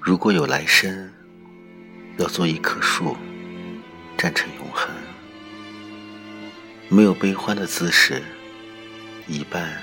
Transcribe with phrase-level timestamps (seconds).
[0.00, 1.12] 如果有来生，
[2.16, 3.14] 要做一棵树，
[4.16, 4.90] 站成永恒，
[6.88, 8.22] 没有悲欢的姿势，
[9.26, 9.80] 一半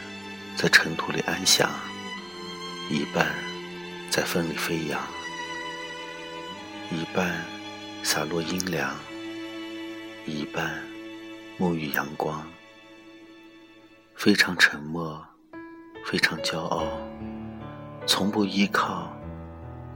[0.58, 1.70] 在尘土里安详，
[2.90, 3.34] 一半
[4.10, 5.00] 在风里飞扬，
[6.92, 7.44] 一半
[8.04, 8.96] 洒落阴凉，
[10.26, 10.82] 一半
[11.60, 12.46] 沐浴阳光，
[14.16, 15.26] 非常沉默，
[16.06, 16.86] 非常骄傲，
[18.06, 19.12] 从不依靠。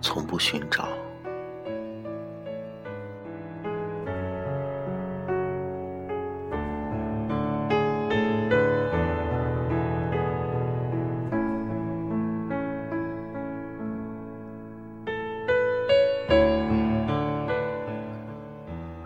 [0.02, 0.88] 从不寻找。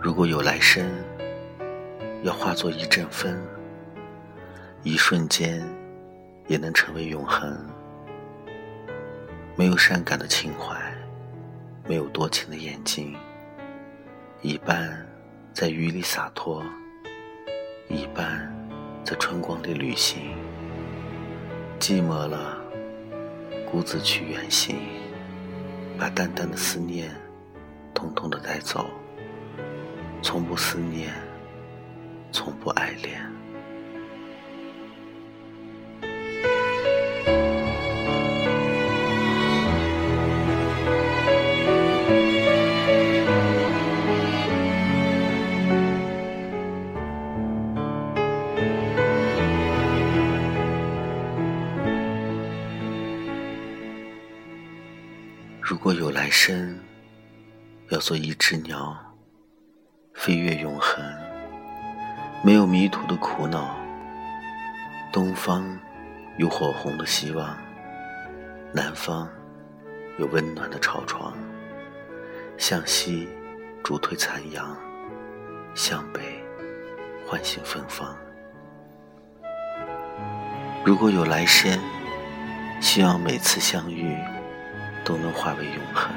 [0.04, 0.86] 如果有来生，
[2.24, 3.34] 要化作一阵风，
[4.82, 5.66] 一瞬间
[6.46, 7.58] 也能成为永恒。
[9.56, 10.76] 没有善感的情怀，
[11.88, 13.16] 没有多情的眼睛，
[14.42, 14.94] 一半
[15.54, 16.62] 在雨里洒脱，
[17.88, 18.54] 一半
[19.06, 20.36] 在春光里旅行。
[21.80, 22.62] 寂寞了，
[23.70, 24.76] 孤自去远行，
[25.98, 27.10] 把淡淡的思念，
[27.94, 28.86] 统统的带走。
[30.26, 31.12] 从不思念，
[32.32, 33.20] 从不爱恋。
[55.60, 56.80] 如果有来生，
[57.90, 58.96] 要做一只鸟，
[60.24, 61.04] 飞越永恒，
[62.42, 63.76] 没有迷途的苦恼。
[65.12, 65.78] 东方
[66.38, 67.54] 有火红的希望，
[68.72, 69.28] 南方
[70.18, 71.34] 有温暖的朝床。
[72.56, 73.28] 向西
[73.82, 74.74] 逐退残阳，
[75.74, 76.22] 向北
[77.26, 78.16] 唤醒芬芳。
[80.86, 81.78] 如果有来生，
[82.80, 84.16] 希望每次相遇。
[85.04, 86.10] 都能化为永恒。